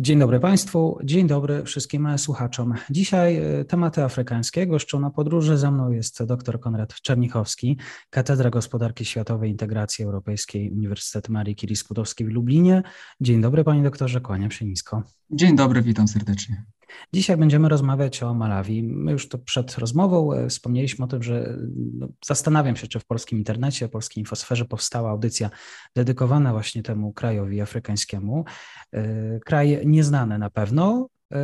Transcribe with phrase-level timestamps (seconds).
[0.00, 2.74] Dzień dobry Państwu, dzień dobry wszystkim słuchaczom.
[2.90, 4.66] Dzisiaj e, tematy afrykańskie.
[4.66, 7.78] Goszczą na podróży ze mną jest dr Konrad Czernichowski,
[8.10, 12.82] Katedra Gospodarki Światowej Integracji Europejskiej Uniwersytet Marii Curie Skłodowskiej w Lublinie.
[13.20, 15.02] Dzień dobry Panie doktorze, kłaniam się nisko.
[15.30, 16.64] Dzień dobry, witam serdecznie.
[17.12, 18.82] Dzisiaj będziemy rozmawiać o Malawi.
[18.82, 23.06] My już to przed rozmową e, wspomnieliśmy o tym, że no, zastanawiam się, czy w
[23.06, 25.50] polskim internecie, polskiej infosferze powstała audycja
[25.96, 28.44] dedykowana właśnie temu krajowi afrykańskiemu.
[28.92, 31.08] E, kraj nieznany na pewno.
[31.32, 31.38] E,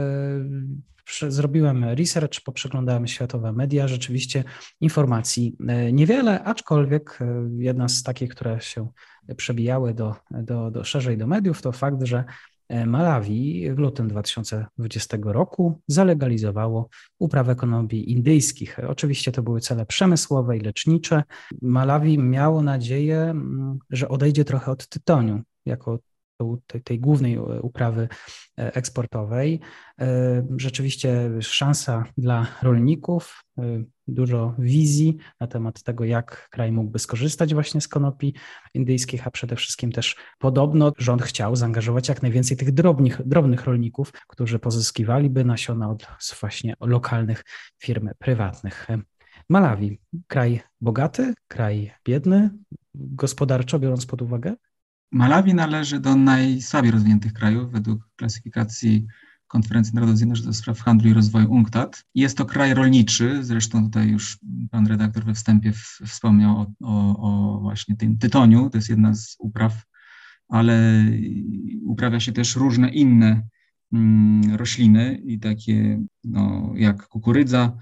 [1.28, 4.44] zrobiłem research, poprzeglądałem światowe media, rzeczywiście
[4.80, 5.56] informacji
[5.92, 7.18] niewiele, aczkolwiek
[7.58, 8.88] jedna z takich, które się
[9.36, 12.24] przebijały do, do, do szerzej do mediów, to fakt, że
[12.86, 18.78] Malawi w lutym 2020 roku zalegalizowało uprawę konopi indyjskich.
[18.88, 21.22] Oczywiście to były cele przemysłowe i lecznicze.
[21.62, 25.98] Malawi miało nadzieję, mm, że odejdzie trochę od tytoniu jako
[26.66, 28.08] tej, tej głównej uprawy
[28.58, 29.60] e, eksportowej.
[30.00, 33.44] E, rzeczywiście szansa dla rolników,
[34.08, 38.34] dużo wizji na temat tego, jak kraj mógłby skorzystać właśnie z konopi
[38.74, 44.12] indyjskich, a przede wszystkim też podobno rząd chciał zaangażować jak najwięcej tych drobnych, drobnych rolników,
[44.28, 46.06] którzy pozyskiwaliby nasiona od
[46.40, 47.44] właśnie lokalnych
[47.78, 48.88] firm prywatnych.
[49.48, 52.50] Malawi, kraj bogaty, kraj biedny,
[52.94, 54.54] gospodarczo biorąc pod uwagę?
[55.14, 59.06] Malawi należy do najsłabiej rozwiniętych krajów według klasyfikacji
[59.46, 62.04] Konferencji Narodów Zjednoczonych do Spraw Handlu i Rozwoju UNCTAD.
[62.14, 64.38] Jest to kraj rolniczy, zresztą tutaj już
[64.70, 65.72] pan redaktor we wstępie
[66.06, 69.82] wspomniał o, o, o właśnie tym tytoniu, to jest jedna z upraw,
[70.48, 71.04] ale
[71.82, 73.42] uprawia się też różne inne
[73.92, 77.76] mm, rośliny i takie no, jak kukurydza,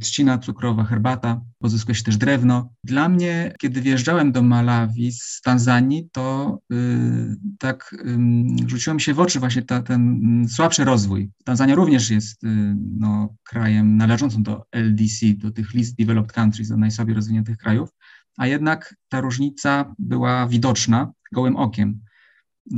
[0.00, 2.72] trzcina cukrowa, herbata, pozyskuje się też drewno.
[2.84, 7.94] Dla mnie, kiedy wjeżdżałem do Malawi z Tanzanii, to y, tak
[8.64, 11.30] y, rzuciło mi się w oczy właśnie ta, ten mm, słabszy rozwój.
[11.44, 12.48] Tanzania również jest y,
[12.98, 17.90] no, krajem należącym do LDC, do tych Least Developed Countries, do najsłabiej rozwiniętych krajów,
[18.36, 22.00] a jednak ta różnica była widoczna gołym okiem.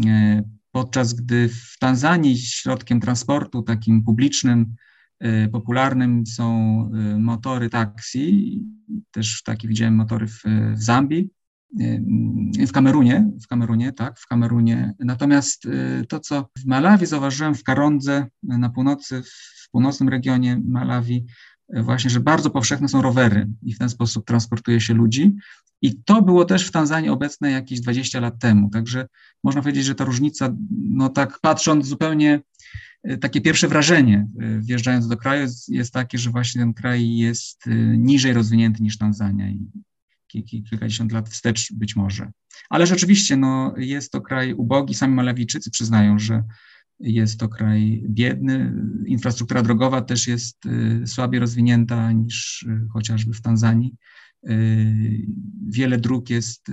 [0.07, 4.88] Y, podczas gdy w Tanzanii środkiem transportu takim publicznym Y,
[5.53, 8.63] popularnym są y, motory taksi,
[9.11, 10.43] też takie widziałem motory w,
[10.75, 11.31] w Zambii,
[11.81, 14.95] y, w Kamerunie, w Kamerunie, tak, w Kamerunie.
[14.99, 15.69] Natomiast
[16.09, 19.23] to, co w Malawi zauważyłem w Karondze na północy,
[19.65, 21.27] w północnym regionie Malawi,
[21.75, 25.37] właśnie, że bardzo powszechne są rowery i w ten sposób transportuje się ludzi.
[25.83, 28.71] I to było też w Tanzanii obecne jakieś 20 lat temu.
[28.71, 29.07] Także
[29.45, 32.88] można powiedzieć, że ta różnica, no tak patrząc zupełnie Y,
[33.21, 37.67] takie pierwsze wrażenie y, wjeżdżając do kraju jest, jest takie, że właśnie ten kraj jest
[37.67, 39.67] y, niżej rozwinięty niż Tanzania i
[40.29, 42.31] kilkadziesiąt lat wstecz być może.
[42.71, 46.45] Ale rzeczywiście no, jest to kraj ubogi, sami Malawijczycy przyznają, że
[47.01, 48.75] jest to kraj biedny.
[49.07, 50.59] Infrastruktura drogowa też jest
[51.07, 53.95] słabiej rozwinięta niż chociażby w Tanzanii.
[55.69, 56.69] Wiele dróg jest,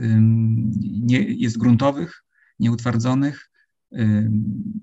[0.81, 2.23] nie, jest gruntowych,
[2.59, 3.49] nieutwardzonych.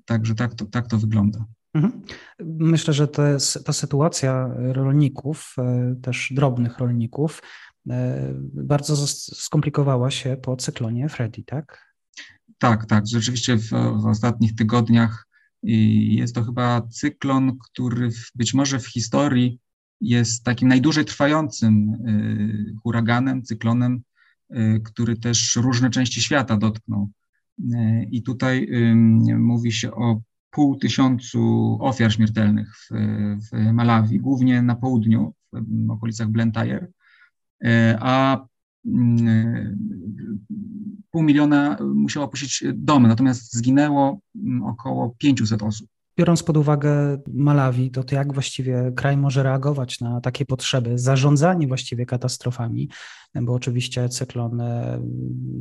[0.05, 1.45] Także tak to, tak to wygląda.
[1.75, 2.03] Mhm.
[2.45, 7.43] Myślę, że to jest, ta sytuacja rolników, e, też drobnych rolników,
[7.91, 11.95] e, bardzo skomplikowała się po cyklonie Freddy, tak?
[12.59, 13.07] Tak, tak.
[13.07, 13.69] Rzeczywiście w,
[14.03, 15.29] w ostatnich tygodniach
[15.63, 19.59] jest to chyba cyklon, który w, być może w historii
[20.01, 24.03] jest takim najdłużej trwającym e, huraganem, cyklonem,
[24.85, 27.11] który też różne części świata dotknął.
[28.11, 28.69] I tutaj
[29.39, 30.21] mówi się o
[30.51, 32.95] pół tysiącu ofiar śmiertelnych w,
[33.51, 36.87] w Malawi, głównie na południu, w okolicach Blantyre,
[37.65, 38.47] e, a
[41.11, 44.21] pół miliona musiało opuścić domy, natomiast zginęło
[44.65, 45.89] około 500 osób.
[46.23, 51.67] Biorąc pod uwagę Malawi, to, to jak właściwie kraj może reagować na takie potrzeby, zarządzanie
[51.67, 52.89] właściwie katastrofami,
[53.35, 55.03] bo oczywiście cyklon, e,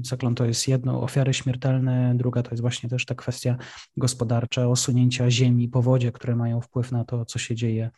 [0.04, 3.58] cyklon to jest jedno, ofiary śmiertelne, druga to jest właśnie też ta kwestia
[3.98, 7.90] gospodarcza, osunięcia ziemi, powodzie, które mają wpływ na to, co się dzieje.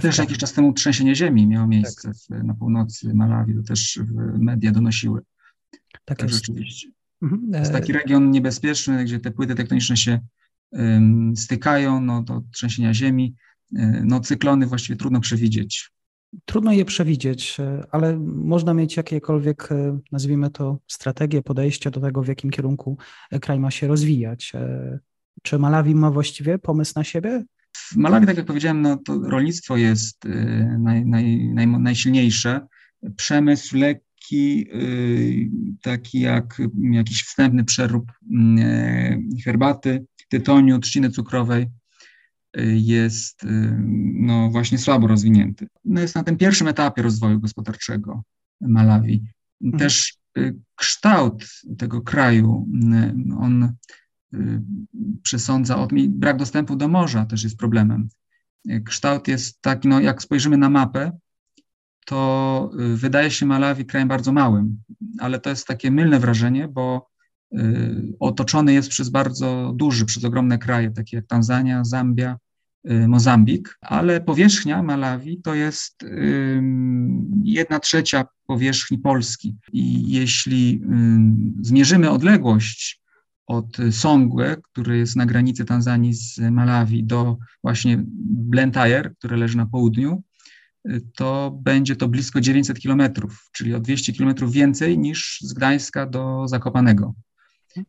[0.00, 2.44] Też jakiś czas temu trzęsienie ziemi miało miejsce tak.
[2.44, 4.00] na północy Malawi, to też
[4.38, 5.20] media donosiły.
[5.70, 6.34] Tak, tak jest.
[6.34, 6.88] rzeczywiście.
[7.22, 7.50] Mhm.
[7.52, 10.20] To jest taki region niebezpieczny, gdzie te płyty tektoniczne się
[11.36, 13.34] stykają, no to trzęsienia ziemi,
[14.04, 15.90] no cyklony właściwie trudno przewidzieć.
[16.44, 17.56] Trudno je przewidzieć,
[17.90, 19.68] ale można mieć jakiekolwiek,
[20.12, 22.98] nazwijmy to, strategie, podejście do tego, w jakim kierunku
[23.40, 24.52] kraj ma się rozwijać.
[25.42, 27.44] Czy Malawi ma właściwie pomysł na siebie?
[27.76, 32.66] W Malawi, tak jak powiedziałem, no to rolnictwo jest y, naj, naj, naj, najsilniejsze.
[33.16, 35.50] Przemysł lekki, y,
[35.82, 40.06] taki jak jakiś wstępny przerób y, herbaty,
[40.38, 41.70] tytoniu, trzciny cukrowej
[42.74, 43.46] jest
[44.14, 45.66] no, właśnie słabo rozwinięty.
[45.84, 48.22] No, jest na tym pierwszym etapie rozwoju gospodarczego
[48.60, 49.22] Malawi.
[49.64, 49.78] Mhm.
[49.78, 50.14] Też
[50.74, 51.44] kształt
[51.78, 52.68] tego kraju,
[53.38, 53.72] on
[55.22, 55.98] przesądza o tym.
[56.20, 58.08] brak dostępu do morza też jest problemem.
[58.84, 61.12] Kształt jest taki, no jak spojrzymy na mapę,
[62.04, 64.82] to y, wydaje się Malawi krajem bardzo małym,
[65.18, 67.13] ale to jest takie mylne wrażenie, bo y,
[68.20, 72.38] otoczony jest przez bardzo duży, przez ogromne kraje, takie jak Tanzania, Zambia,
[72.90, 76.04] y, Mozambik, ale powierzchnia Malawi to jest
[77.42, 79.56] jedna trzecia powierzchni Polski.
[79.72, 80.82] I jeśli
[81.60, 83.04] zmierzymy odległość
[83.46, 89.66] od Songwe, który jest na granicy Tanzanii z Malawi, do właśnie Blantyre, które leży na
[89.66, 90.22] południu,
[91.16, 96.48] to będzie to blisko 900 kilometrów, czyli o 200 kilometrów więcej niż z Gdańska do
[96.48, 97.14] Zakopanego.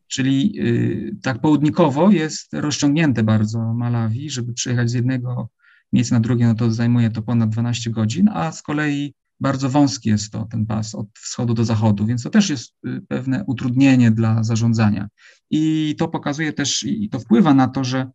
[0.08, 5.50] Czyli y, tak południkowo jest rozciągnięte bardzo Malawi, żeby przyjechać z jednego
[5.94, 10.10] miejsca na drugie, no to zajmuje to ponad 12 godzin, a z kolei bardzo wąski
[10.10, 14.12] jest to ten pas od wschodu do zachodu, więc to też jest y, pewne utrudnienie
[14.12, 15.08] dla zarządzania.
[15.50, 18.12] I to pokazuje też, i to wpływa na to, że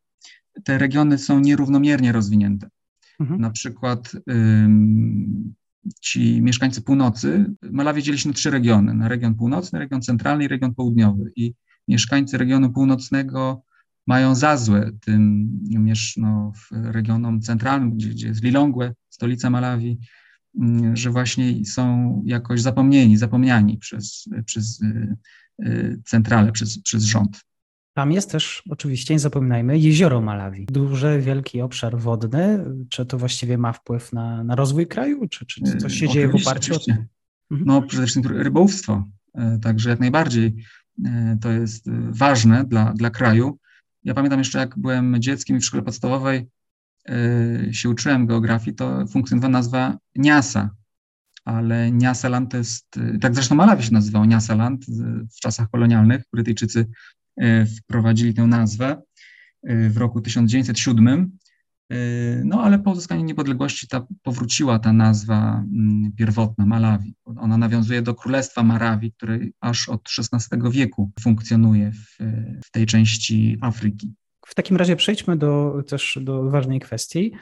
[0.65, 2.69] te regiony są nierównomiernie rozwinięte.
[3.21, 3.41] Mhm.
[3.41, 5.55] Na przykład ym,
[6.01, 10.49] ci mieszkańcy północy, Malawi dzieli się na trzy regiony, na region północny, region centralny i
[10.49, 11.33] region południowy.
[11.37, 11.55] I
[11.89, 13.63] mieszkańcy regionu północnego
[14.07, 15.51] mają za złe tym
[16.17, 19.99] no, regionom centralnym, gdzie, gdzie jest Lilongwe, stolica Malawi,
[20.59, 25.17] Mm, że właśnie są jakoś zapomnieni, zapomniani przez, przez y,
[25.65, 27.41] y, centralę, przez, przez rząd.
[27.95, 30.67] Tam jest też oczywiście, nie zapominajmy, jezioro Malawi.
[30.67, 32.65] Duży, wielki obszar wodny.
[32.89, 35.29] Czy to właściwie ma wpływ na, na rozwój kraju?
[35.29, 36.93] Czy, czy coś się dzieje w oparciu o to?
[36.93, 37.09] Mhm.
[37.51, 39.05] No przede wszystkim rybołówstwo.
[39.35, 40.55] E, także jak najbardziej
[41.05, 43.59] e, to jest ważne dla, dla kraju.
[44.05, 46.49] Ja pamiętam jeszcze, jak byłem dzieckiem w szkole podstawowej,
[47.73, 50.71] się uczyłem geografii, to funkcjonowała nazwa Niasa,
[51.45, 54.87] ale Niasaland to jest, tak zresztą Malawi się nazywał Niasaland
[55.37, 56.23] w czasach kolonialnych.
[56.33, 56.87] Brytyjczycy
[57.79, 59.03] wprowadzili tę nazwę
[59.65, 61.39] w roku 1907.
[62.45, 67.15] No ale po uzyskaniu niepodległości ta, powróciła ta nazwa mm, pierwotna Malawi.
[67.25, 72.17] Ona nawiązuje do Królestwa Marawi, które aż od XVI wieku funkcjonuje w,
[72.65, 74.15] w tej części Afryki.
[74.47, 77.33] W takim razie przejdźmy do, też do ważnej kwestii.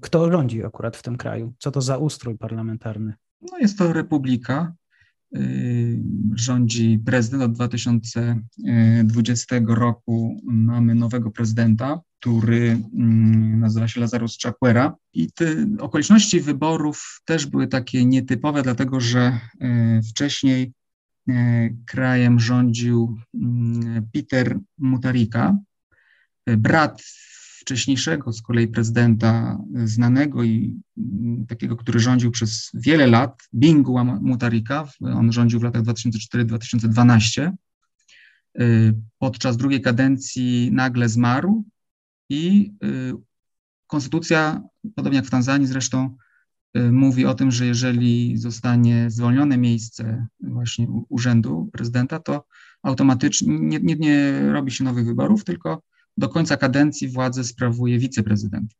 [0.00, 1.54] Kto rządzi akurat w tym kraju?
[1.58, 3.14] Co to za ustrój parlamentarny?
[3.52, 4.72] No jest to republika.
[5.36, 6.02] Y,
[6.34, 10.40] rządzi prezydent od 2020 roku.
[10.44, 14.96] Mamy nowego prezydenta, który mm, nazywa się Lazarus Chakwera.
[15.12, 20.72] I te okoliczności wyborów też były takie nietypowe, dlatego że y, wcześniej
[21.28, 21.32] y,
[21.86, 25.58] krajem rządził mm, Peter Mutarika,
[26.46, 27.02] brat
[27.68, 30.80] wcześniejszego z kolei prezydenta znanego i
[31.48, 37.52] takiego, który rządził przez wiele lat, Bingu Mutarika, on rządził w latach 2004-2012.
[38.60, 41.64] Y, podczas drugiej kadencji nagle zmarł
[42.28, 43.12] i y,
[43.86, 44.62] konstytucja,
[44.94, 46.16] podobnie jak w Tanzanii zresztą,
[46.76, 52.44] y, mówi o tym, że jeżeli zostanie zwolnione miejsce właśnie urzędu prezydenta, to
[52.82, 55.82] automatycznie nie, nie, nie robi się nowych wyborów, tylko
[56.18, 58.74] do końca kadencji władzę sprawuje wiceprezydent.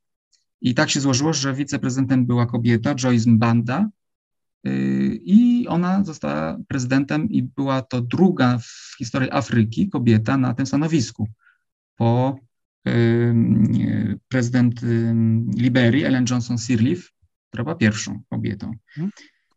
[0.60, 3.88] I tak się złożyło, że wiceprezydentem była kobieta, Joyce Mbanda,
[4.66, 10.66] y, i ona została prezydentem i była to druga w historii Afryki kobieta na tym
[10.66, 11.28] stanowisku.
[11.96, 12.38] Po
[14.28, 14.80] prezydent
[15.56, 17.12] Liberii, Ellen Johnson Sirleaf,
[17.48, 18.72] która była pierwszą kobietą.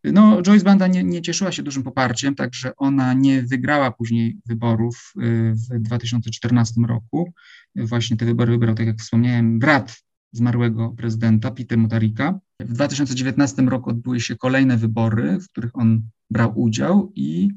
[0.03, 5.13] No, Joyce Banda nie, nie, cieszyła się dużym poparciem, także ona nie wygrała później wyborów
[5.17, 7.33] y, w 2014 roku.
[7.75, 12.39] Właśnie te wybory wybrał, tak jak wspomniałem, brat zmarłego prezydenta, Peter Mutarika.
[12.59, 17.49] W 2019 roku odbyły się kolejne wybory, w których on brał udział i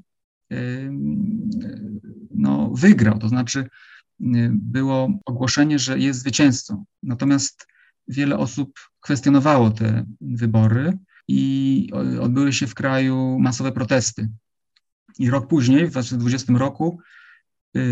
[2.31, 3.19] no, wygrał.
[3.19, 3.67] To znaczy y,
[4.53, 6.85] było ogłoszenie, że jest zwycięzcą.
[7.03, 7.67] Natomiast
[8.09, 10.99] wiele osób kwestionowało te wybory
[11.29, 11.91] i
[12.21, 14.29] odbyły się w kraju masowe protesty.
[15.19, 16.99] I rok później, w 2020 roku,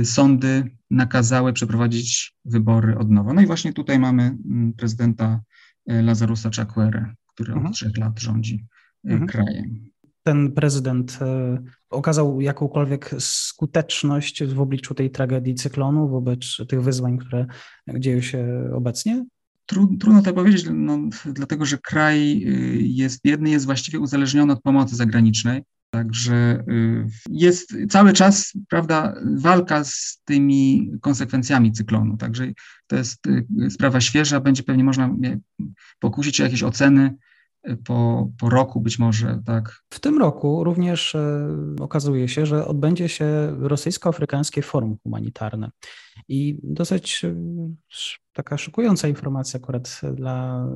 [0.05, 3.33] sądy nakazały przeprowadzić wybory od nowa.
[3.33, 5.41] No i właśnie tutaj mamy mm, prezydenta
[5.87, 7.67] Lazarusa Chakwere, który mhm.
[7.67, 8.67] od trzech lat rządzi
[9.05, 9.27] mhm.
[9.27, 11.19] krajem ten prezydent
[11.91, 17.47] okazał jakąkolwiek skuteczność w obliczu tej tragedii cyklonu, wobec tych wyzwań, które
[17.99, 19.25] dzieją się obecnie?
[19.67, 24.97] Trudno to powiedzieć, no, dlatego że kraj y, jest biedny, jest właściwie uzależniony od pomocy
[24.97, 25.63] zagranicznej.
[25.91, 32.17] Także y, jest cały czas, prawda, walka z tymi konsekwencjami cyklonu.
[32.17, 32.53] Także
[32.87, 35.17] to jest y, sprawa świeża, będzie pewnie można
[36.01, 37.17] pokusić o jakieś oceny
[37.85, 39.83] po, po roku być może, tak.
[39.91, 41.49] W tym roku również e,
[41.81, 45.71] okazuje się, że odbędzie się rosyjsko-afrykańskie forum humanitarne.
[46.29, 47.23] I dosyć
[48.33, 50.67] taka szokująca informacja akurat dla,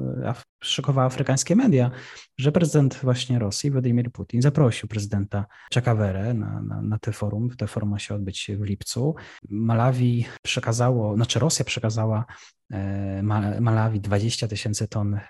[0.65, 1.91] szokowała afrykańskie media,
[2.39, 7.51] że prezydent właśnie Rosji, Władimir Putin, zaprosił prezydenta Czakawerę na, na, na te forum.
[7.57, 9.15] Te forum ma się odbyć w lipcu.
[9.49, 12.25] Malawi przekazało, znaczy Rosja przekazała
[12.73, 13.23] e,
[13.61, 15.23] Malawi 20 tysięcy ton e,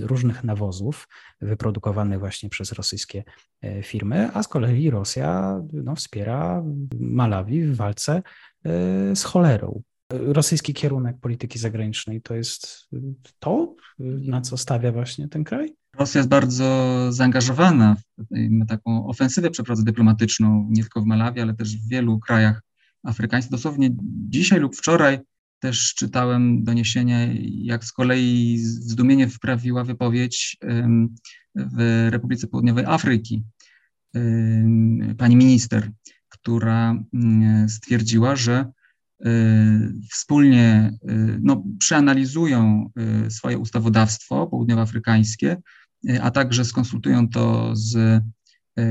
[0.00, 1.08] różnych nawozów
[1.40, 3.24] wyprodukowanych właśnie przez rosyjskie
[3.62, 6.62] e, firmy, a z kolei Rosja no, wspiera
[7.00, 8.22] Malawi w walce
[9.14, 12.88] z cholerą rosyjski kierunek polityki zagranicznej to jest
[13.38, 15.74] to, na co stawia właśnie ten kraj?
[15.98, 17.96] Rosja jest bardzo zaangażowana
[18.30, 22.62] w taką ofensywę przeprowadza dyplomatyczną, nie tylko w Malawi, ale też w wielu krajach
[23.02, 23.50] afrykańskich.
[23.50, 23.90] Dosłownie
[24.28, 25.18] dzisiaj lub wczoraj
[25.60, 30.56] też czytałem doniesienia, jak z kolei zdumienie wprawiła wypowiedź
[31.54, 33.42] w Republice Południowej Afryki
[35.18, 35.90] pani minister,
[36.28, 38.70] która mm, stwierdziła, że
[40.10, 42.90] wspólnie y, no, przeanalizują
[43.26, 45.56] y, swoje ustawodawstwo południowoafrykańskie,
[46.20, 48.22] a także skonsultują to z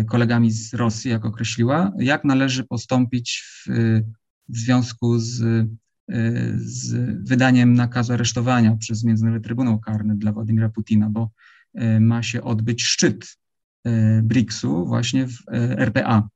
[0.10, 3.70] kolegami z Rosji, jak określiła, jak należy postąpić w,
[4.50, 5.68] w związku z,
[6.56, 6.94] z
[7.28, 11.32] wydaniem nakazu aresztowania przez Międzynarodowy Trybunał Karny dla Władimira Putina, bo
[12.00, 13.38] ma się odbyć szczyt
[14.24, 15.38] BRICS-u właśnie w
[15.78, 16.30] RPA.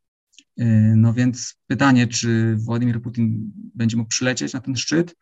[0.59, 5.15] Y, no więc pytanie, czy Władimir Putin będzie mógł przylecieć na ten szczyt,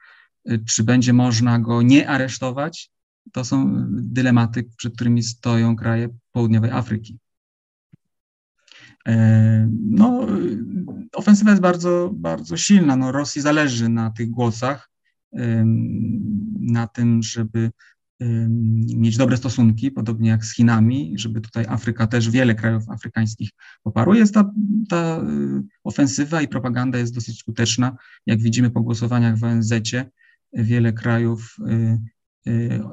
[0.50, 2.91] y, czy będzie można go nie aresztować,
[3.32, 7.20] to są dylematy, przed którymi stoją kraje południowej Afryki.
[9.08, 9.12] Y,
[9.89, 10.27] no,
[11.13, 12.96] ofensywa jest bardzo, bardzo silna.
[12.96, 14.89] No, Rosji zależy na tych głosach,
[16.60, 17.72] na tym, żeby
[18.20, 23.50] mieć dobre stosunki, podobnie jak z Chinami, żeby tutaj Afryka też, wiele krajów afrykańskich
[23.84, 24.16] poparło.
[24.16, 24.52] Jest ta,
[24.90, 27.98] ta y, ofensywa i propaganda jest dosyć skuteczna.
[28.26, 29.74] Jak widzimy po głosowaniach w ONZ,
[30.54, 31.56] wiele krajów
[32.48, 32.84] y, y,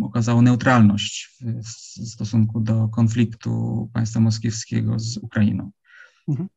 [0.00, 1.68] okazało neutralność w,
[2.08, 5.70] stosunku do konfliktu państwa moskiewskiego z Ukrainą.
[6.28, 6.48] Mhm.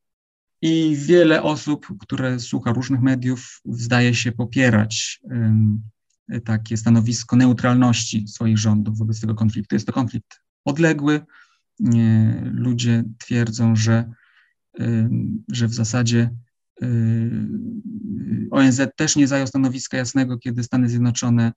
[0.61, 5.21] I wiele osób, które słucha różnych mediów, zdaje się popierać
[6.45, 9.75] takie stanowisko neutralności swoich rządów wobec tego konfliktu.
[9.75, 11.21] Jest to konflikt odległy.
[12.43, 14.11] Ludzie twierdzą, że,
[15.51, 16.29] że w zasadzie
[18.51, 21.53] ONZ też nie zajął stanowiska jasnego, kiedy Stany Zjednoczone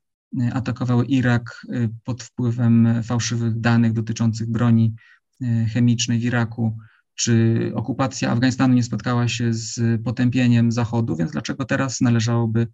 [0.52, 1.66] atakowały Irak
[2.04, 4.94] pod wpływem fałszywych danych dotyczących broni
[5.72, 6.78] chemicznej w Iraku,
[7.14, 12.66] czy okupacja Afganistanu nie spotkała się z potępieniem Zachodu, więc dlaczego teraz należałoby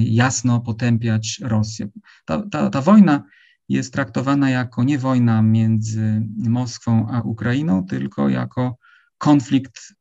[0.00, 1.88] jasno potępiać Rosję.
[2.24, 3.22] Ta, ta, ta wojna
[3.68, 8.78] jest traktowana jako nie wojna między Moskwą a Ukrainą, tylko jako
[9.18, 9.94] konflikt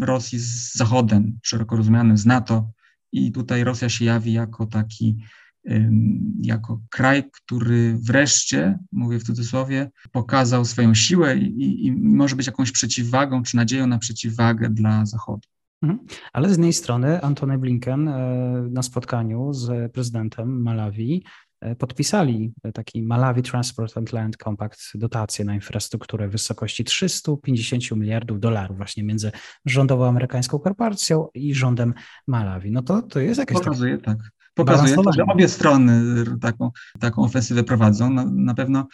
[0.00, 2.70] Rosji z Zachodem, szeroko rozumianym z NATO.
[3.12, 5.16] I tutaj Rosja się jawi jako taki,
[6.42, 12.72] jako kraj, który wreszcie, mówię w cudzysłowie, pokazał swoją siłę i, i może być jakąś
[12.72, 15.48] przeciwwagą czy nadzieją na przeciwwagę dla Zachodu.
[15.82, 16.06] Mhm.
[16.32, 18.18] Ale z jednej strony Antony Blinken e,
[18.70, 21.24] na spotkaniu z prezydentem Malawi
[21.60, 28.40] e, podpisali taki Malawi Transport and Land Compact, dotację na infrastrukturę w wysokości 350 miliardów
[28.40, 29.32] dolarów właśnie między
[29.66, 31.94] rządową amerykańską korporacją i rządem
[32.26, 32.70] Malawi.
[32.70, 33.58] No to, to jest jakieś...
[33.58, 34.18] Pokazuje, tak.
[34.58, 38.10] Pokazuje, że obie strony taką, taką ofensywę prowadzą.
[38.10, 38.86] Na, na pewno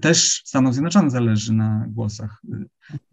[0.00, 2.42] też Stanom Zjednoczonym zależy na głosach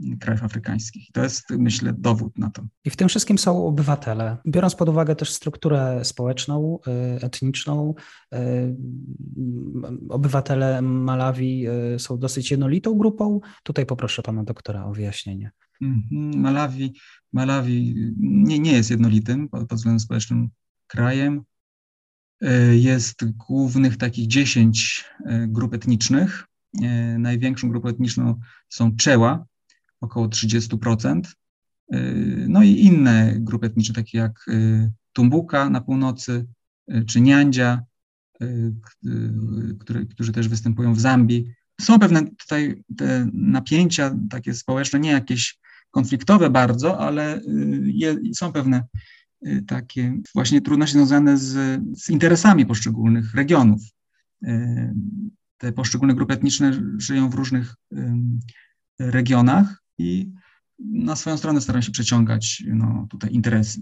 [0.01, 1.09] y, krajów afrykańskich.
[1.09, 2.63] I to jest, myślę, dowód na to.
[2.85, 4.37] I w tym wszystkim są obywatele.
[4.47, 6.79] Biorąc pod uwagę też strukturę społeczną,
[7.21, 7.93] y, etniczną,
[8.33, 8.37] y,
[10.09, 11.65] obywatele Malawi
[11.97, 13.39] są dosyć jednolitą grupą.
[13.63, 15.51] Tutaj poproszę pana doktora o wyjaśnienie.
[15.81, 16.41] Mhm.
[16.41, 16.93] Malawi,
[17.33, 20.49] Malawi nie, nie jest jednolitym pod względem społecznym
[20.87, 21.43] krajem.
[22.71, 25.05] Jest głównych takich 10
[25.47, 26.47] grup etnicznych.
[26.81, 29.45] E, największą grupą etniczną są Czeła,
[30.01, 31.21] około 30%.
[32.47, 34.45] No i inne grupy etniczne, takie jak
[35.13, 36.45] Tumbuka na północy,
[37.07, 37.81] czy Niandzia,
[39.79, 41.53] które, którzy też występują w Zambii.
[41.81, 45.59] Są pewne tutaj te napięcia takie społeczne, nie jakieś
[45.91, 47.41] konfliktowe bardzo, ale
[47.83, 48.83] je, są pewne
[49.67, 53.81] takie właśnie trudności związane z, z interesami poszczególnych regionów.
[54.43, 54.93] Y,
[55.57, 57.75] te poszczególne grupy etniczne żyją w różnych
[58.99, 60.29] regionach i
[60.79, 63.81] na swoją stronę starają się przeciągać no, tutaj interesy.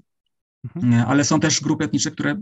[0.63, 0.93] Mhm.
[0.93, 2.41] Y, ale są też grupy etniczne, które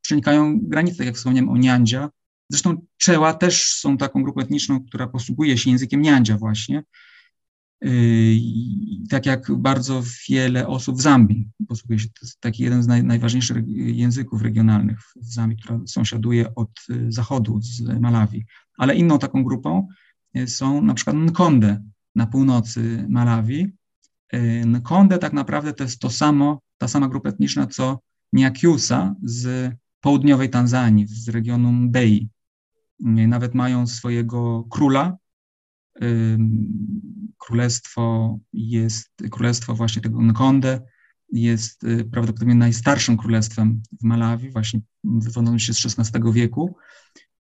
[0.00, 2.10] przenikają granice, tak jak wspomniałem o Niandzia.
[2.48, 6.82] Zresztą Czeła też są taką grupą etniczną, która posługuje się językiem Niandzia właśnie.
[7.82, 8.36] Yy,
[9.10, 13.04] tak jak bardzo wiele osób w Zambii posługuje się, to jest taki jeden z naj,
[13.04, 18.46] najważniejszych języków regionalnych w Zambii, która sąsiaduje od y, zachodu, z Malawi.
[18.78, 19.88] Ale inną taką grupą
[20.36, 21.82] y, są na przykład Nkonde
[22.14, 23.72] na północy Malawi.
[24.34, 28.00] Y, Nkonde tak naprawdę to jest to samo, ta sama grupa etniczna, co
[28.32, 32.28] Nyakyusa z południowej Tanzanii, z regionu Mbei.
[33.28, 35.16] Nawet mają swojego króla,
[37.40, 40.80] królestwo jest, królestwo właśnie tego Nkonde
[41.32, 46.76] jest y, prawdopodobnie najstarszym królestwem w Malawi, właśnie wywodzącym się z XVI wieku.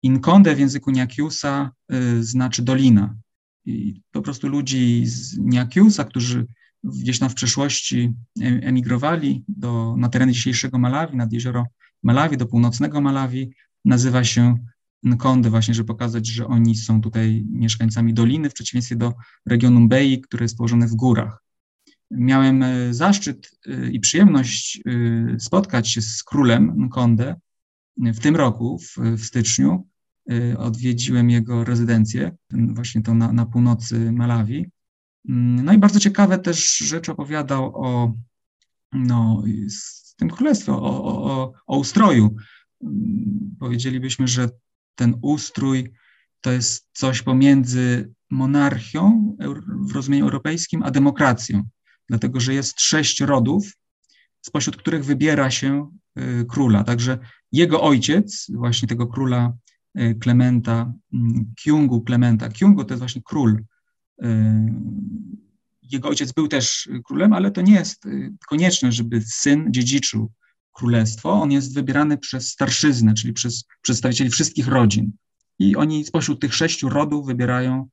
[0.04, 3.16] Nkonde w języku Nyakiusa y, znaczy dolina.
[3.64, 6.46] I po prostu ludzi z Nyakiusa, którzy
[6.84, 11.66] gdzieś tam w przeszłości emigrowali do, na tereny dzisiejszego Malawi, nad jezioro
[12.02, 14.58] Malawi, do północnego Malawi, nazywa się
[15.04, 19.14] Nkondy właśnie, żeby pokazać, że oni są tutaj mieszkańcami doliny, w przeciwieństwie do
[19.46, 21.44] regionu Mbei, który jest położony w górach.
[22.10, 27.34] Miałem e, zaszczyt e, i przyjemność e, spotkać się z królem Nkonde
[27.96, 29.86] w tym roku, w, w styczniu.
[30.58, 34.70] Odwiedziłem jego rezydencję, właśnie to na, na północy Malawi.
[35.28, 38.14] Mm, no i bardzo ciekawe też rzeczy opowiadał o
[38.92, 39.42] no,
[40.16, 42.36] tym królestwie, o, o, o ustroju.
[42.82, 44.48] Mm, powiedzielibyśmy, że
[44.94, 45.92] ten ustrój
[46.40, 49.36] to jest coś pomiędzy monarchią
[49.88, 51.62] w rozumieniu europejskim, a demokracją,
[52.08, 53.72] dlatego że jest sześć rodów,
[54.40, 56.84] spośród których wybiera się y, króla.
[56.84, 57.18] Także
[57.52, 59.52] jego ojciec, właśnie tego króla
[59.98, 63.64] y, Klementa, mm, Kyungu Klementa, Kyungu to jest właśnie król.
[64.24, 64.26] Y,
[65.82, 68.04] jego ojciec był też królem, ale to nie jest
[68.48, 70.32] konieczne, żeby syn dziedziczył
[70.74, 75.12] królestwo, on jest wybierany przez starszyznę, czyli przez przedstawicieli wszystkich rodzin.
[75.58, 77.88] I oni spośród tych sześciu rodów wybierają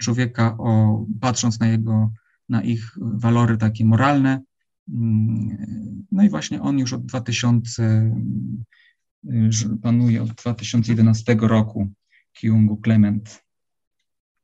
[0.00, 2.12] człowieka, o, patrząc na jego,
[2.48, 4.40] na ich walory takie moralne.
[6.12, 8.16] No i właśnie on już od 2000,
[9.82, 11.88] panuje od 2011 roku,
[12.32, 13.42] Kiungu Clement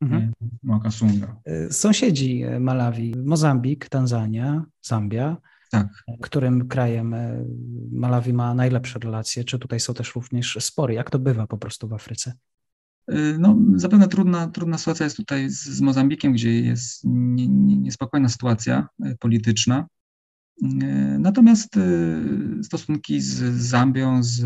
[0.00, 0.22] mhm.
[0.22, 1.36] E, Mokasunga.
[1.70, 5.36] Sąsiedzi Malawi, Mozambik, Tanzania, Zambia,
[5.70, 5.88] tak.
[6.20, 7.44] którym krajem e,
[7.92, 9.44] Malawi ma najlepsze relacje?
[9.44, 10.94] Czy tutaj są też również spory?
[10.94, 12.32] Jak to bywa po prostu w Afryce?
[13.08, 17.76] E, no, zapewne trudna, trudna sytuacja jest tutaj z, z Mozambikiem, gdzie jest nie, nie,
[17.76, 19.86] niespokojna sytuacja e, polityczna.
[21.18, 21.78] Natomiast
[22.62, 24.44] stosunki z Zambią, z,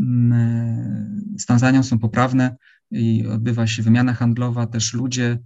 [0.00, 2.56] mm, z Tanzanią są poprawne
[2.90, 4.66] i odbywa się wymiana handlowa.
[4.66, 5.38] Też ludzie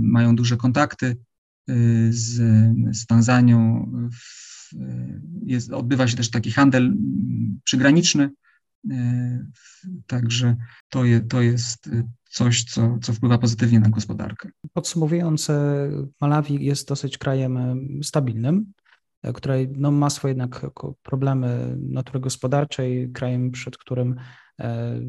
[0.00, 1.16] mają duże kontakty
[2.10, 2.36] z,
[2.96, 3.92] z Tanzanią.
[5.42, 6.96] Jest, odbywa się też taki handel
[7.64, 8.30] przygraniczny,
[10.06, 10.56] także
[10.88, 11.90] to, je, to jest
[12.30, 14.48] coś, co, co wpływa pozytywnie na gospodarkę.
[14.72, 15.48] Podsumowując,
[16.20, 17.58] Malawi jest dosyć krajem
[18.02, 18.72] stabilnym,
[19.34, 20.66] który no, ma swoje jednak
[21.02, 24.16] problemy natury gospodarczej, krajem, przed którym
[24.60, 25.00] E,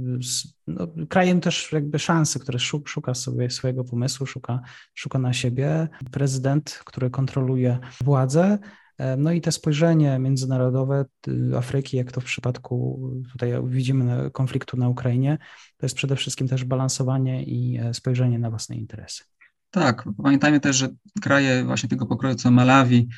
[0.68, 4.62] no, krajem też jakby szansy, który szuka sobie swojego pomysłu, szuka,
[4.94, 5.88] szuka na siebie.
[6.12, 8.60] Prezydent, który kontroluje władzę,
[8.98, 11.06] e, no i te spojrzenie międzynarodowe
[11.58, 15.38] Afryki, jak to w przypadku tutaj widzimy konfliktu na Ukrainie,
[15.78, 19.24] to jest przede wszystkim też balansowanie i e, spojrzenie na własne interesy.
[19.72, 20.90] Tak, pamiętajmy też, że
[21.22, 23.10] kraje właśnie tego pokroju co Malawi,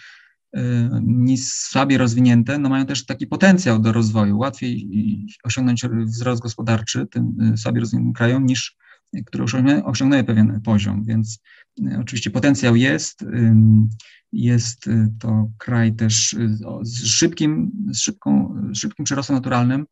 [1.37, 4.37] słabiej rozwinięte, no mają też taki potencjał do rozwoju.
[4.37, 4.89] Łatwiej
[5.43, 8.77] osiągnąć wzrost gospodarczy tym y, słabiej rozwiniętym krajom niż
[9.25, 9.45] które
[9.85, 11.39] osiągnęły pewien poziom, więc
[11.79, 13.25] y, oczywiście potencjał jest.
[14.31, 14.89] Jest
[15.19, 16.35] to kraj też
[16.81, 19.85] z szybkim, z szybką, szybkim przyrostem naturalnym.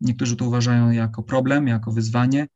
[0.00, 2.46] Niektórzy to uważają jako problem, jako wyzwanie,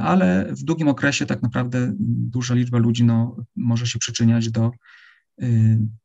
[0.00, 5.03] ale w długim okresie tak naprawdę duża liczba ludzi no, może się przyczyniać do Y,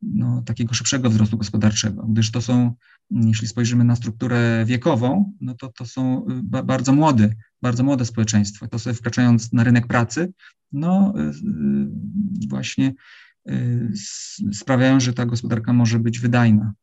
[0.01, 2.73] no, takiego szybszego wzrostu gospodarczego, gdyż to są,
[3.11, 7.29] jeśli spojrzymy na strukturę wiekową, no to to są y, ba bardzo młode,
[7.61, 8.67] bardzo młode społeczeństwo.
[8.67, 10.33] To sobie wkraczając na rynek pracy,
[10.71, 12.93] no y, właśnie
[14.53, 16.73] sprawiają, że ta gospodarka może być wydajna.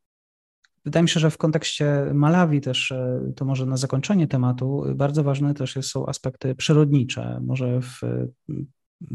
[0.85, 2.93] Wydaje mi się, że w kontekście Malawi też,
[3.37, 7.41] to może na zakończenie tematu, bardzo ważne też są aspekty przyrodnicze.
[7.45, 8.01] Może w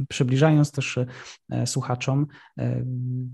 [0.10, 1.00] przybliżając też
[1.50, 2.86] e, słuchaczom, e,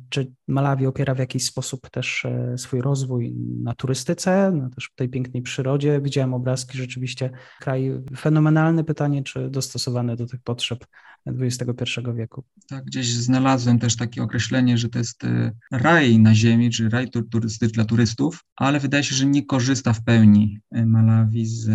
[0.09, 5.09] czy Malawi opiera w jakiś sposób też e, swój rozwój na turystyce, na też tej
[5.09, 6.01] pięknej przyrodzie.
[6.01, 7.29] Widziałem obrazki, rzeczywiście
[7.59, 8.83] kraj fenomenalny.
[8.83, 10.85] Pytanie, czy dostosowany do tych potrzeb
[11.25, 11.83] XXI
[12.15, 12.43] wieku.
[12.67, 15.23] Tak, gdzieś znalazłem też takie określenie, że to jest
[15.71, 20.03] raj na ziemi, czy raj turystyczny dla turystów, ale wydaje się, że nie korzysta w
[20.03, 21.69] pełni Malawi z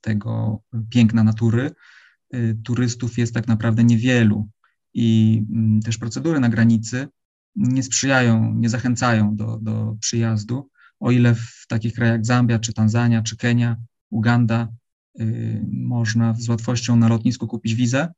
[0.00, 1.70] tego piękna natury
[2.64, 4.48] turystów jest tak naprawdę niewielu
[4.94, 7.08] i mm, też procedury na granicy
[7.56, 12.72] nie sprzyjają, nie zachęcają do, do przyjazdu, o ile w takich krajach jak Zambia, czy
[12.72, 13.76] Tanzania, czy Kenia,
[14.10, 14.68] Uganda
[15.20, 18.12] y, można z łatwością na lotnisku kupić wizę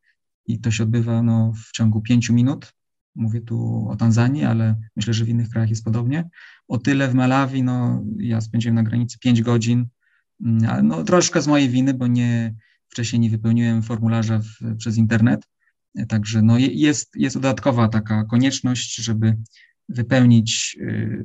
[0.47, 2.73] i to się odbywa no, w ciągu pięciu minut.
[3.15, 6.29] Mówię tu o Tanzanii, ale myślę, że w innych krajach jest podobnie.
[6.69, 9.87] O tyle w Malawi, no, ja spędziłem na granicy pięć godzin,
[10.45, 12.55] mm, no, troszkę z mojej winy, bo nie,
[12.91, 15.49] Wcześniej nie wypełniłem formularza w, przez internet,
[16.09, 19.37] także no jest, jest dodatkowa taka konieczność, żeby
[19.89, 21.25] wypełnić y,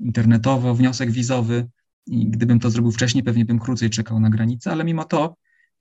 [0.00, 1.68] internetowo wniosek wizowy.
[2.06, 5.36] I gdybym to zrobił wcześniej, pewnie bym krócej czekał na granicę, ale mimo to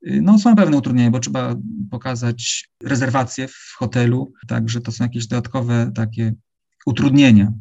[0.08, 1.56] y, no, są pewne utrudnienia, bo trzeba
[1.92, 6.34] pokazać rezerwację w hotelu, także to są jakieś dodatkowe takie
[6.86, 7.54] utrudnienia,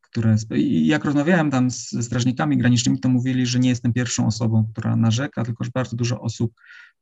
[0.00, 4.68] które, i jak rozmawiałem tam z strażnikami granicznymi, to mówili, że nie jestem pierwszą osobą,
[4.72, 6.52] która narzeka, tylko że bardzo dużo osób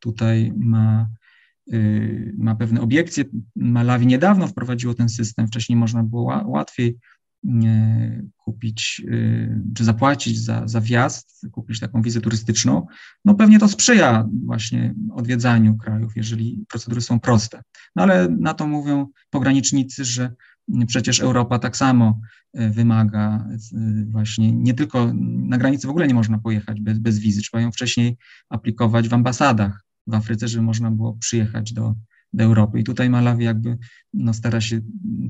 [0.01, 1.09] tutaj ma,
[1.73, 3.25] y, ma pewne obiekcje.
[3.57, 6.99] Malawi niedawno wprowadziło ten system, wcześniej można było łatwiej
[8.37, 12.87] kupić y, czy zapłacić za, za wjazd, kupić taką wizę turystyczną,
[13.25, 17.63] no pewnie to sprzyja właśnie odwiedzaniu krajów, jeżeli procedury są proste.
[17.97, 20.33] No ale na to mówią pogranicznicy, że
[20.87, 22.21] przecież Europa tak samo
[22.61, 23.49] y, wymaga
[24.07, 27.73] właśnie, nie tylko na granicy w ogóle nie można pojechać bez, bez wizy, trzeba ją
[27.73, 28.17] wcześniej
[28.49, 31.95] aplikować w ambasadach w Afryce, żeby można było przyjechać do,
[32.33, 32.81] do Europy.
[32.81, 33.79] I tutaj Malawi jakby
[34.15, 34.81] no, stara się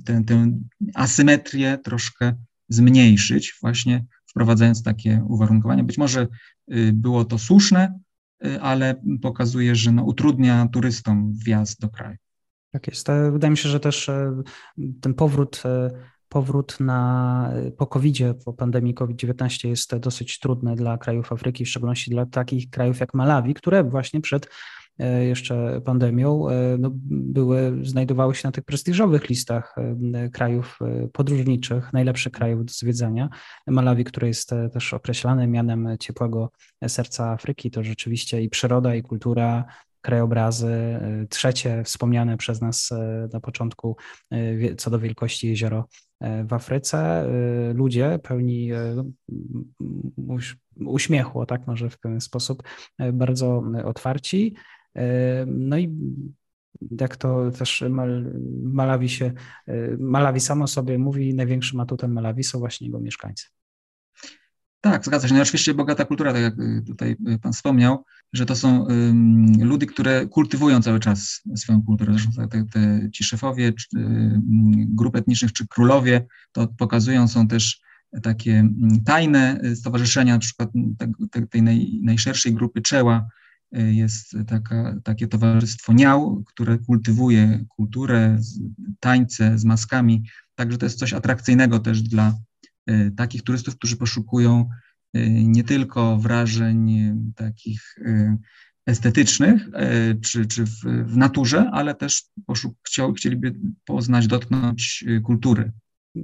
[0.04, 0.58] tę, tę
[0.94, 2.34] asymetrię troszkę
[2.68, 5.84] zmniejszyć, właśnie wprowadzając takie uwarunkowania.
[5.84, 6.28] Być może
[6.72, 8.00] y, było to słuszne,
[8.46, 12.16] y, ale pokazuje, że no, utrudnia turystom wjazd do kraju.
[12.70, 13.08] Tak jest.
[13.32, 14.42] Wydaje mi się, że też e,
[15.00, 15.90] ten powrót e,
[16.30, 22.10] powrót na, po covid po pandemii COVID-19 jest dosyć trudny dla krajów Afryki, w szczególności
[22.10, 24.48] dla takich krajów jak Malawi, które właśnie przed
[24.98, 29.74] e, jeszcze pandemią e, no, były, znajdowały się na tych prestiżowych listach
[30.14, 30.78] e, krajów
[31.12, 33.28] podróżniczych, najlepszych krajów do zwiedzania.
[33.66, 36.50] Malawi, które jest też określane mianem ciepłego
[36.88, 39.64] serca Afryki, to rzeczywiście i przyroda, i kultura,
[40.00, 41.00] krajobrazy.
[41.30, 42.90] Trzecie wspomniane przez nas
[43.32, 43.96] na początku
[44.78, 45.88] co do wielkości jezioro
[46.20, 49.04] w Afryce e, ludzie pełni e,
[50.76, 52.62] uśmiechu, tak może w pewien sposób,
[53.12, 54.54] bardzo otwarci.
[55.46, 55.96] No i
[57.00, 57.84] jak to też
[58.62, 59.32] Malawi się,
[59.98, 63.46] Malawi samo sobie mówi, największym atutem Malawi są właśnie jego mieszkańcy.
[64.80, 65.34] Tak, zgadza się.
[65.34, 66.54] No oczywiście bogata kultura, tak jak
[66.86, 72.12] tutaj Pan wspomniał, że to są um, ludy, które kultywują cały czas swoją kulturę.
[72.12, 74.42] Zresztą te, te, ci szefowie czy, um,
[74.88, 77.80] grup etnicznych czy królowie to pokazują, są też
[78.22, 78.68] takie
[79.04, 80.70] tajne stowarzyszenia, na przykład
[81.30, 83.28] te, tej naj, najszerszej grupy Czeła
[83.72, 88.38] jest taka, takie towarzystwo Niał, które kultywuje kulturę,
[89.00, 92.34] tańce z maskami, także to jest coś atrakcyjnego też dla
[92.90, 97.96] Y, takich turystów, którzy poszukują y, nie tylko wrażeń y, takich
[98.86, 99.68] estetycznych
[100.22, 102.76] czy, czy w, w naturze, ale też poszuk,
[103.16, 105.72] chcieliby poznać, dotknąć kultury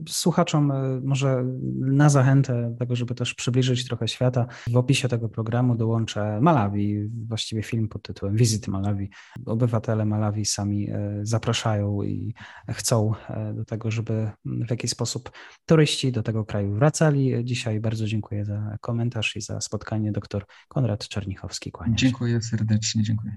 [0.09, 1.45] Słuchaczom e, może
[1.81, 7.63] na zachętę tego, żeby też przybliżyć trochę świata, w opisie tego programu dołączę Malawi, właściwie
[7.63, 9.11] film pod tytułem Wizyty Malawi.
[9.47, 12.35] Obywatele Malawi sami e, zapraszają i
[12.71, 15.31] chcą e, do tego, żeby w jakiś sposób
[15.67, 17.45] turyści do tego kraju wracali.
[17.45, 20.13] Dzisiaj bardzo dziękuję za komentarz i za spotkanie.
[20.13, 23.37] Doktor Konrad Czernichowski, kłaniam Dziękuję serdecznie, dziękuję.